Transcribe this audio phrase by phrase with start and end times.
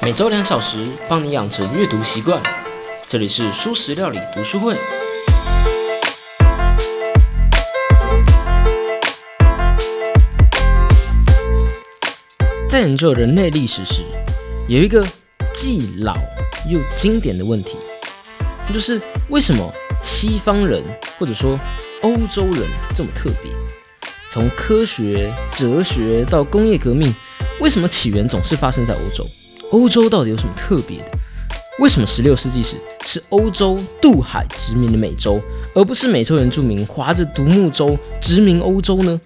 [0.00, 2.40] 每周两小时，帮你养成阅读习惯。
[3.08, 4.76] 这里是舒食料理读书会。
[12.70, 14.02] 在研究人类历史时，
[14.68, 15.04] 有一个
[15.52, 16.14] 既老
[16.70, 17.76] 又经典的问题，
[18.68, 19.70] 那就是为什么
[20.02, 20.82] 西方人
[21.18, 21.58] 或者说
[22.02, 22.62] 欧洲人
[22.96, 23.52] 这么特别？
[24.30, 27.12] 从科学、哲学到工业革命，
[27.60, 29.26] 为什么起源总是发生在欧洲？
[29.70, 31.10] 欧洲到底有什么特别的？
[31.78, 35.38] 为什么16世纪时是欧洲渡海殖民的美洲，
[35.74, 39.20] 而不是美洲原住民划着独木舟殖民欧洲呢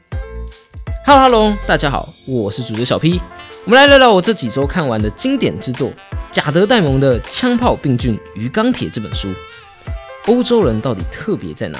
[1.07, 3.21] ？Hello Hello，大家好，我是主角小 P，
[3.65, 5.93] 我们来聊聊我这几周看完的经典之作——
[6.33, 9.29] 贾德·戴蒙的《枪炮、病菌与钢铁》这本书。
[10.27, 11.79] 欧洲人到底特别在哪？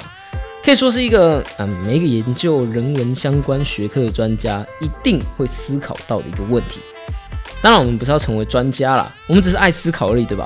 [0.63, 6.79] 可以说是一个嗯，每个研究人文相关学科的专家一定会思考到的一个问题。
[7.63, 10.45] 当然，我们不是要成为专家啦，我们只是爱思考而已，对吧？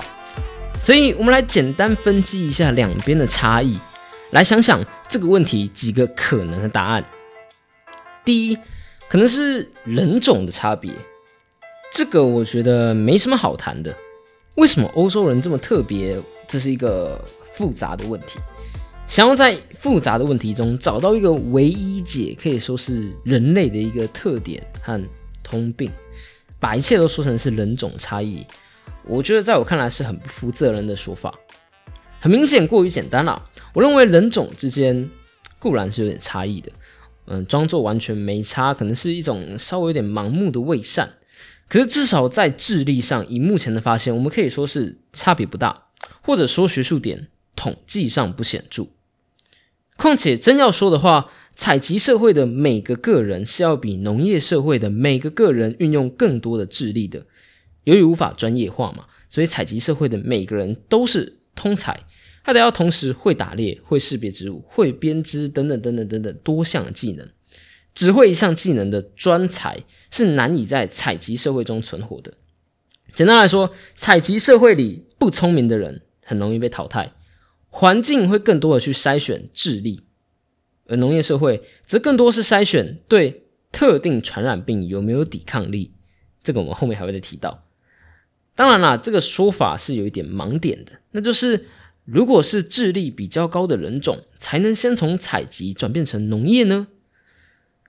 [0.80, 3.80] 所以，我们来简单分析一下两边的差异，
[4.30, 7.04] 来想想这个问题几个可能的答案。
[8.24, 8.58] 第一，
[9.10, 10.94] 可能是人种的差别，
[11.92, 13.92] 这个我觉得没什么好谈的。
[14.58, 16.16] 为什么欧洲人这么特别？
[16.48, 17.20] 这是一个
[17.52, 18.38] 复杂的问题。
[19.08, 25.02] 想要在复杂的问题中找到一个唯一解，可以说是人类的一个特点和
[25.42, 25.92] 通病，
[26.60, 28.46] 把一切都说成是人种差异，
[29.04, 31.34] 我觉得在我看来是很不负责任的说法。
[32.20, 33.42] 很明显过于简单了。
[33.74, 35.08] 我认为人种之间
[35.60, 36.72] 固然是有点差异的，
[37.26, 41.14] 嗯，装作完全没差，可能是一种稍微有点盲目的伪善。
[41.70, 45.84] 可是至少在智力上，以目前的发现，我们可以说是差别不大，
[46.22, 48.88] 或者说学术点统计上不显著。
[49.96, 57.26] 况且，真要说的话，采集社会的每个个人是要比农业社会的每个个人运用更多的智力的。
[57.84, 62.00] 由于无法专业化嘛，所以采集社会的每个人都是通才，
[62.44, 67.28] 他得要同时会打猎、会识别植物、会编织等等等等等等多项技能。
[67.96, 72.36] 只会一项技能的专才是难以在采集社会中存活的。
[73.16, 77.14] 简单来说，采集社会里不聪明的人很容易被淘汰。
[77.70, 80.02] 环境会更多的去筛选智力，
[80.88, 85.92] 而农业社会则更多是筛选对特定传染病有没有抵抗力。
[86.42, 87.64] 这个我们后面还会再提到。
[88.56, 91.68] 当然啦，这个说法是有一点盲点的，那就是
[92.06, 96.88] 如果是智力比较高的人种才能先从采集转变成农业呢？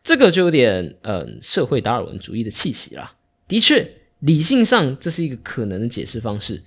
[0.02, 3.16] 这个就有点嗯社会达尔文主义的气息啦。
[3.46, 6.62] 的确，理性上这是一个可能的解释方式。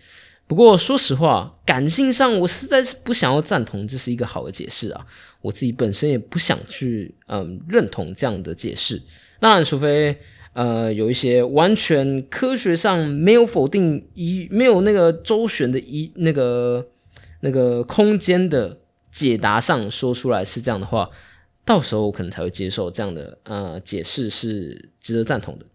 [0.52, 5.08] 不过，说实话，感性上我实在是不想要赞同这是一个好的解释啊。
[5.40, 9.02] 我自己本身也不想去嗯认同这样的解释。
[9.40, 10.18] 当然，除非
[10.52, 16.86] 呃有一些完全科学上没有否定一没有那个周旋的一那个
[17.40, 18.78] 那个空间的
[19.10, 21.10] 解答上说出来是这样的话，
[21.64, 25.66] 到时候我可能才会接受这样的呃解释是值得赞同的。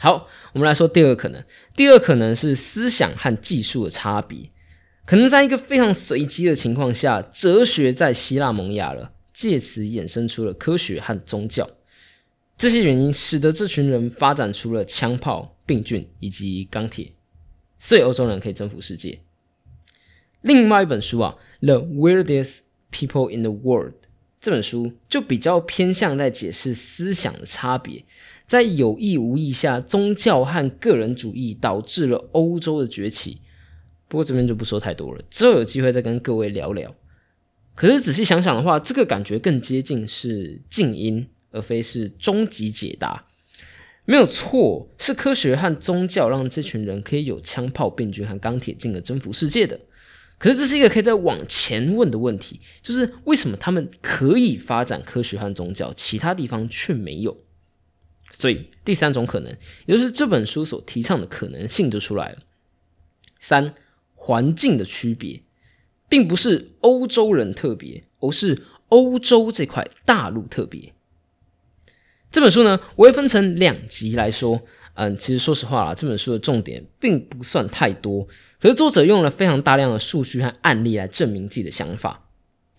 [0.00, 1.42] 好，我们来说第二个可能。
[1.74, 4.50] 第二可能是思想和技术的差别，
[5.04, 11.68] 可能在一个非常随机的情况下，哲学在希腊萌芽了，借此衍生出了科学和宗教。
[12.56, 17.12] 这些原因使得这群人发展出了枪炮、病菌以及钢铁，
[17.78, 19.20] 所以欧洲人可以征服世界。
[20.42, 21.36] 另外一本书啊，
[21.66, 22.60] 《The Weirdest
[22.92, 23.92] People in the World》
[24.40, 28.04] 这本书就比较偏向在解释思想的差别。
[28.48, 33.42] 在有意无意下，宗教和个人主义导致了欧洲的崛起。
[34.08, 36.94] 不过这边就不说太多了，之后有机会再跟各位聊聊。
[37.74, 43.26] 可是仔细想想的话，这个感觉更接近是静音，而非是终极解答。
[44.06, 49.78] 没有错，是科学和宗教让这群人可以有枪炮、病菌和钢铁，进而征服世界的。
[50.38, 57.36] 可是这是一个可以再往前问的问题，就是为什么他们可以发展科学和宗教，其他地方却没有？
[58.30, 62.38] 所以第三种可能，也就是这本书所提倡的可能性就出来了。
[63.40, 63.74] 三
[64.14, 65.42] 环境的区别，
[66.08, 70.92] 并不是欧洲人特别，而是欧洲这块大陆特别。
[72.30, 74.62] 这本书呢，我会分成两集来说。
[75.00, 78.26] 嗯，其实说实话啦，这本书的重点并不算太多，
[78.60, 82.27] 可是作者用了非常大量的数据和案例来证明自己的想法。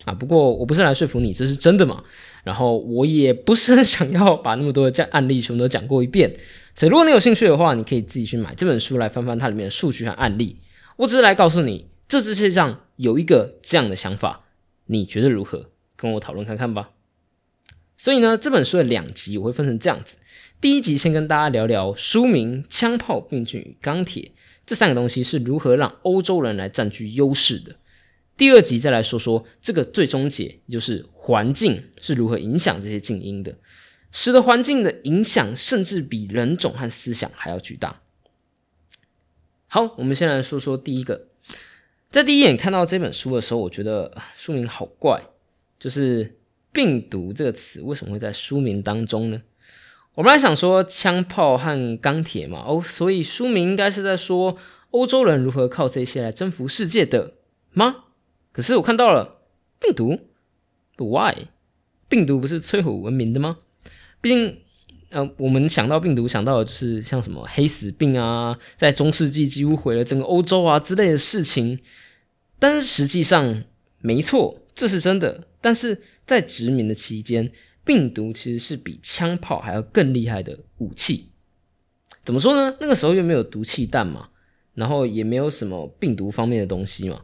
[0.04, 2.02] 啊，不过我不是来说服你，这是真的嘛？
[2.42, 6.32] 然后我也不是很想要把那么多的这案例全都讲过一遍，
[6.74, 10.56] 所以如果你有兴趣的话，你可以自己去买这本书来翻翻它里面的数据和案例。
[10.96, 14.44] 我只是来告诉你，这世界上有一个这样的想法，
[14.86, 15.70] 你觉得如何？
[15.96, 16.90] 跟我讨论看看吧。
[17.98, 20.16] 所以呢，这本书的两集我会分成这样子：
[20.58, 24.22] 第一集先跟大家聊聊书名《枪炮、病菌与钢铁》
[24.64, 27.74] 这三个东西是如何让欧洲人来占据优势的；
[28.40, 33.58] 第二集再来说说这个最终解，就是环境是如何影响这些静音的，
[34.12, 38.00] 使得环境的影响甚至比人种和思想还要巨大。
[39.66, 41.26] 好，我们先来说说第一个。
[42.08, 45.22] 在第一眼看到这本书的时候，我觉得书名好怪，
[45.78, 46.38] 就是
[46.72, 49.42] “病毒”这个词为什么会在书名当中呢？
[50.14, 54.56] 我们来想说枪炮和钢铁嘛，哦，所以书名应该是在说
[54.92, 57.34] 欧洲人如何靠这些来征服世界的
[57.72, 58.04] 吗？
[58.52, 59.42] 可是我看到了
[59.80, 60.18] 病毒
[60.96, 61.48] ，Why？
[62.08, 63.58] 病毒不是摧毁文明的吗？
[64.20, 64.58] 毕竟。
[65.12, 71.80] 呃，我们想到病毒，想到的就是像什么黑死病啊，在中世纪几乎毁了整个欧洲啊之类的事情。
[72.60, 73.64] 但是实际上，
[73.98, 75.48] 没错，这是真的。
[75.60, 77.50] 但是在殖民的期间，
[77.84, 81.32] 病毒其实是比枪炮还要更厉害的武器。
[82.22, 82.76] 怎么说呢？
[82.80, 84.28] 那个时候又没有毒气弹嘛，
[84.74, 87.20] 然后也没有什么病毒方面的东西嘛，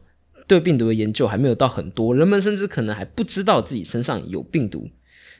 [0.47, 4.89] 对病毒的研究还没有到很多，人们甚至可能还不知道自己身上有病毒。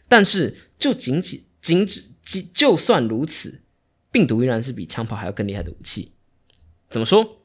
[0.08, 2.04] 但是就仅仅仅只。
[2.28, 3.62] 就就算如此，
[4.12, 6.12] 病毒依然是比枪炮还要更厉害的武器。
[6.90, 7.38] 怎么说？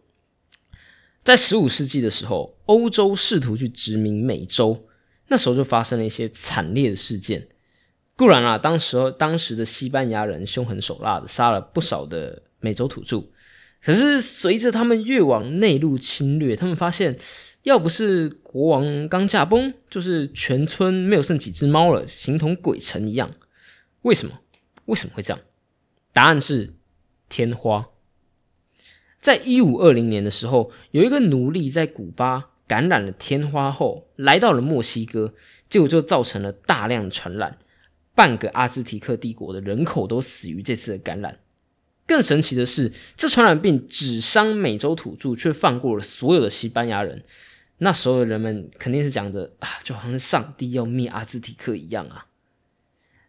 [1.22, 4.88] 在十五世纪的时候，欧洲试图去殖民美洲，
[5.28, 7.46] 那时候就发生了一些惨烈的事件。
[8.16, 13.22] 固然啊，当时候当时的西班牙人凶狠手辣的杀了不少的美洲土著。
[13.80, 17.16] 可是随着他们越往内陆侵略，他们发现，
[17.62, 23.30] 要不是国王刚驾崩，就是全村没有剩几只猫了，形同鬼城一样。
[24.02, 24.40] 为什么？
[24.86, 25.40] 为什么会这样？
[26.12, 26.74] 答案是
[27.28, 27.88] 天花。
[29.18, 35.32] 在一五二零年的时候，有一个奴隶在古巴感染了天花后，来到了墨西哥，
[35.70, 37.58] 结果就造成了大量传染，
[38.16, 41.38] 半个阿兹提克帝国的人口都死于这次的感染。
[42.04, 47.22] 更神奇的是，这传染病只伤美洲土著，却放过了所有的西班牙人。
[47.84, 52.26] 那时候的人们肯定是讲着啊，就好像上帝要灭阿兹提克一样啊。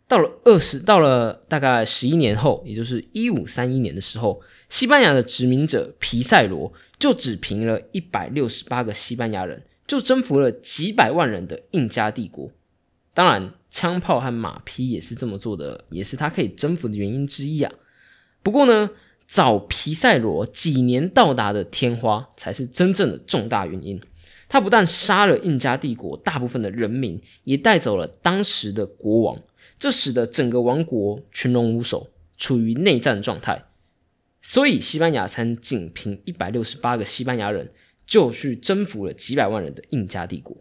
[0.07, 4.39] 到了二十，到了大概十一年后，也就是一五三一年的时候，
[4.69, 12.51] 西班牙的殖民者皮塞罗就只凭了一百六十八个西班牙人，就征服了几百万人的印加帝国。
[13.15, 17.73] 当然，枪炮和马匹也是这么做的，也是他可以征服的原因之一啊。
[18.43, 18.91] 不过呢，
[19.25, 23.99] 早皮塞罗几年到达的天花才是真正的重大原因。
[24.47, 29.41] 他不但杀了印加帝国大部分的人民，也带走了当时的国王。
[29.79, 33.65] 这使得整个王国群龙无首，处于内战状态，
[34.41, 37.69] 所以西班牙才仅凭一百六十八个西班牙人
[38.05, 40.55] 就去征服了几百万人的印加帝国。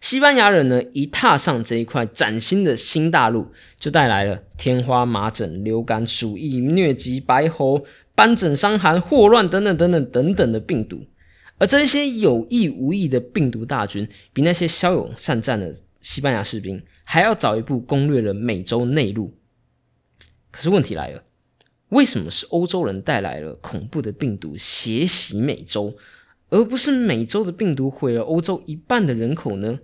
[0.00, 7.84] 西班牙人呢，一踏上这一块崭新的新大陆，就带来了天花、麻疹、流感、鼠疫、疟疾、白喉、
[8.14, 11.06] 斑疹伤寒、霍乱等等等等等等的病毒。
[11.58, 16.82] 而这些有意无意的病毒大军，比那些骁勇善战的西班牙士兵。
[17.06, 19.34] 还要早一步攻略了美洲内陆，
[20.50, 21.22] 可是问题来了，
[21.90, 25.98] 为什么是欧洲人带来了恐怖的病毒袭袭美洲，
[26.48, 29.80] 而不是美洲的病毒毁了欧洲一半的人口呢？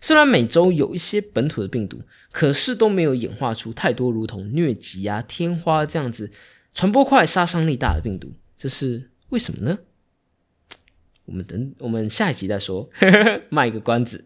[0.00, 6.30] 虽然美洲有一些本土的病毒，可是都没有演化出太多如同疟疾啊、天花这样子
[6.72, 9.80] 传播快、杀伤力大的病毒，这是为什么呢？
[11.24, 12.88] 我们等我们下一集再说，
[13.50, 14.24] 卖一个关子。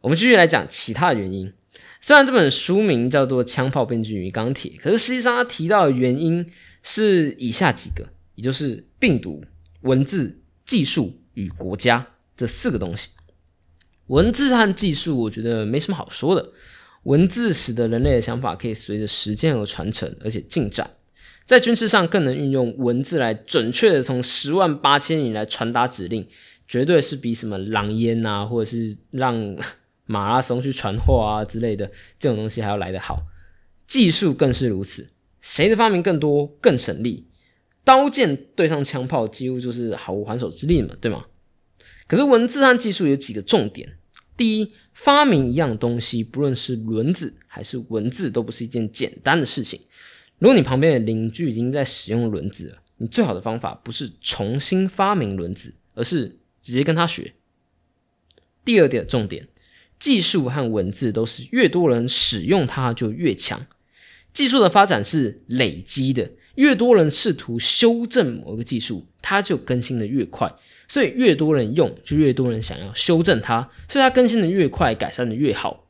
[0.00, 1.52] 我们继续来讲其他的原因。
[2.00, 6.46] 虽然这本书名叫做《枪炮、病菌与钢铁》，可是实际上它提到的原因
[6.82, 8.06] 是以下几个，
[8.36, 9.44] 也就是病毒、
[9.80, 12.06] 文字、技术与国家
[12.36, 13.10] 这四个东西。
[14.06, 16.52] 文字和技术，我觉得没什么好说的。
[17.02, 20.88] 文字使得人类的想法可以随着时间而传承，而且进展。
[21.46, 26.28] 在军事上更能运用文字来准确的从十万八千里来传达指令，
[26.68, 29.56] 绝对是比什么狼烟啊，或者是让。
[30.08, 33.26] 马拉松去传话啊之类的这种东西还要来得好，
[33.88, 35.08] 技术更是如此。
[35.40, 37.26] 谁的发明更多更省力？
[37.82, 41.26] 刀剑对上枪炮几乎就是毫无还手之力嘛，对吗？
[42.06, 43.98] 可是文字和技术有几个重点：
[44.36, 49.80] 第一，发明一样东西，不论是轮子还是文字，都不是一件简单的事情。
[50.38, 57.34] 如果你旁边的邻居已经在使用轮子了，你最好的方法不是重新发明轮子，而是直接跟他学。
[58.64, 59.48] 第二点重点。
[59.98, 63.66] 技术和文字都是越多人使用它就越强。
[64.30, 70.54] 技术的发展是累积的，越多人试图修正某个技术，它就更新的越快。
[70.86, 75.85] 所以越多人用，就越多人想要修正它，所以它更新的越快，改善的越好。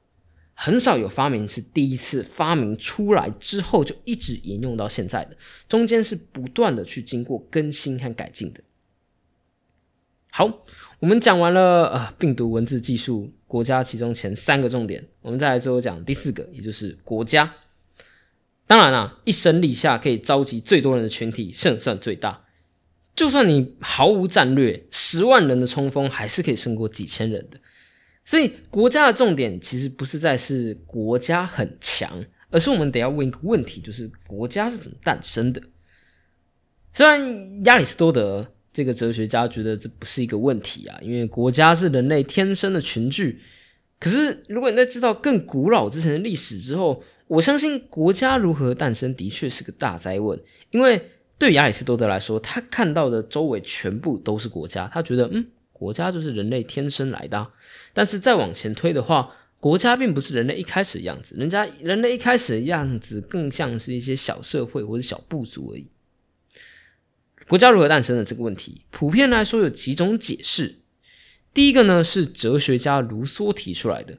[0.59, 5.37] 很少有发明是第一次发明出来之后就一直沿用到现在的，
[5.69, 8.63] 中间是不断的去经过更新和改进的。
[10.31, 10.65] 好，
[10.99, 17.55] 我们讲完了呃病毒文字技术国家其中前三个重点，我们再来最后讲第四个，也就是国家。
[18.67, 22.45] 当然啦，一声令下可以召集最多人的群体，胜算最大。
[23.15, 27.61] 就算你毫无战略，十万人的冲锋还是可以胜过几千人的。
[28.26, 35.62] 所以国家的重点其实不是在是国家很强，而是我们得要问一个问题，就是国家是怎么诞生的？
[36.92, 43.40] 虽然亚里士多德这个哲学家觉得这不是一个问题啊，因为国家是人类天生的群聚。
[44.00, 50.37] 可是如果你在知道更古老之前的历史之后，我相信国家如何诞生的确是个大灾问。
[50.73, 55.47] 因为对亚里士多德来说，他看到的周围全部都是国家，他觉得嗯。
[55.78, 57.47] 国家就是人类天生来的，
[57.92, 59.30] 但是再往前推的话，
[59.61, 65.90] 国家并不是人类一开始的样子，人家人类一开始的样子更像是一些小社会或者小部族而已。
[67.47, 70.76] 国家如何诞生的这个问题，普遍来说有几种解释。
[71.52, 74.16] 第一个呢是哲学家卢梭提出来的，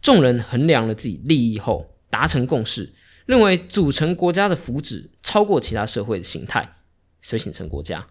[0.00, 2.92] 众人衡量了自己利益后达成共识，
[3.26, 6.76] 认为组成国家的福祉超过其他社会的形态，
[7.20, 8.06] 所以形成国家。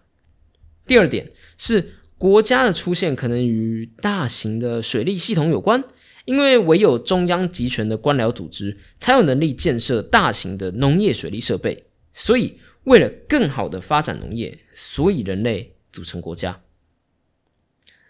[0.86, 1.94] 第二点是。
[2.20, 5.82] 国家的出现可能与大型的水利系统有关，
[6.26, 11.86] 因为唯有中央集权的官僚组织才有能力建设大型的农业水利设备。
[12.12, 16.60] 所以，为了更好的发展农业，所以人类组成国家。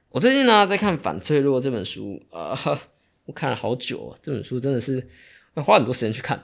[0.08, 2.58] 我最近呢在看《反脆弱》这本书，啊，
[3.26, 5.06] 我看了好久，这本书真的是
[5.54, 6.42] 花很多时间去看。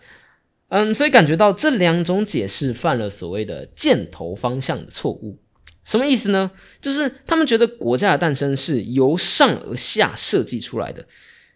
[0.68, 5.40] 嗯，所以感觉到这两种解释犯了所谓的箭头方向的错误。
[5.86, 6.50] 什么意思呢？
[6.80, 11.06] 就是他们觉得国家的诞生是由上而下设计出来的，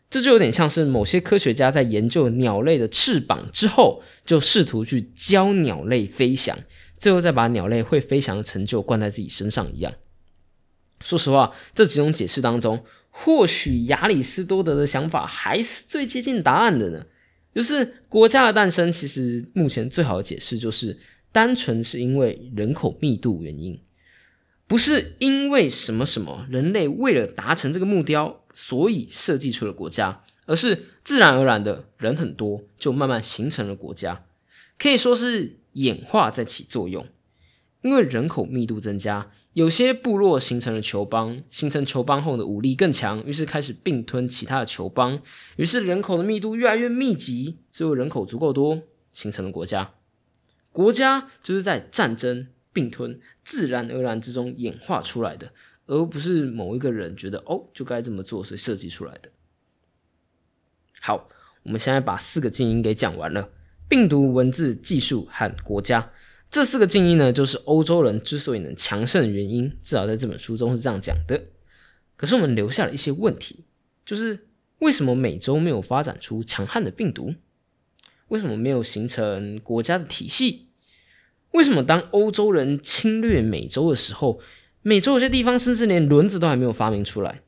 [0.09, 6.57] 这就有点像是某些科学家在研究鸟类的翅膀之后，就试图去教鸟类飞翔，
[6.97, 9.93] 最后再把鸟类会飞翔的成就灌在自己身上一样。
[11.01, 17.05] 说实话，这几种解释当中，或许亚里士多德的想法还是最接近答案的呢。
[17.53, 20.97] 就是国家的诞生，其实目前最好的解释就是
[21.33, 23.77] 单纯是因为人口密度原因。
[24.71, 34.25] 不是因为什么什么，人类为了达成这个目标，所以设计出了国家，而是自然而然的人很多，就慢慢形成了国家，
[34.79, 37.05] 可以说是演化在起作用。
[37.83, 45.21] 因为人口密度增加，有些部落形成了酋邦，形成酋邦后的武力更强，于是开始并吞其他的酋邦，
[45.57, 49.95] 于是人口的密度越来越密集，最后人口足够多，形成了国家。
[50.71, 53.21] 国家就是在战争并吞。
[53.45, 55.53] 自然而然之中演化出来的，
[55.87, 59.31] 而不是某一个人觉得哦就该这么做，所以设计出来的。
[61.00, 61.29] 好，
[61.62, 63.50] 我们现在把四个静音给讲完了：
[63.89, 66.12] 病毒、文字、技术和国家。
[66.50, 71.41] 这四个静音呢，就是欧洲人之所以能强盛的原因，至少在这本书中是这样讲的。
[72.17, 73.65] 可是我们留下了一些问题，
[74.05, 74.49] 就是
[74.81, 77.35] 为什么美洲没有发展出强悍的病毒？
[78.29, 80.70] 为什么没有形成国家的体系？
[81.52, 84.40] 为什么当欧洲人侵略美洲的时候，
[84.83, 87.42] 美洲有些地方甚至连轮子都还没有发明出来？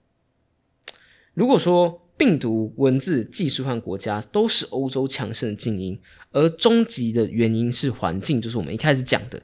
[1.35, 9.43] 如果说病毒、文字、技术和国家都是欧洲强盛的精英，而终极的原因是环境，就是我们一开始讲的，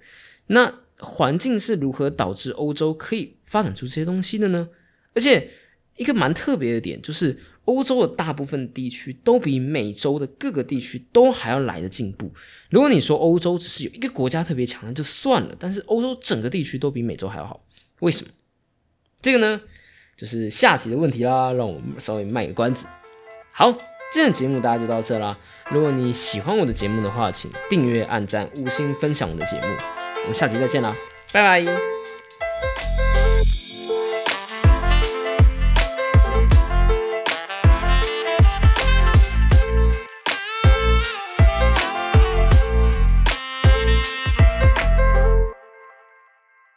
[0.48, 4.68] 那环境是如何导致欧洲可以发展出这些东西的呢？
[5.14, 5.50] 而且
[5.96, 7.38] 一个蛮特别的点就是。
[7.68, 12.32] 欧洲的大部分地区都比美洲的各个地区都还要来的进步。
[12.70, 15.54] 如果你说欧洲只是有一个国家特别强，那就算了。
[15.58, 17.62] 但是欧洲整个地区都比美洲还要好，
[18.00, 18.30] 为什么？
[19.20, 19.60] 这个呢，
[20.16, 21.52] 就是下集的问题啦。
[21.52, 22.86] 让我们稍微卖个关子。
[23.52, 23.70] 好，
[24.12, 25.36] 今天的节目大家就到这啦。
[25.70, 29.66] 如果你喜欢我的节目的话，请订阅、按赞、五星分享我的节目。
[30.22, 30.94] 我们下集再见啦，
[31.34, 32.17] 拜拜。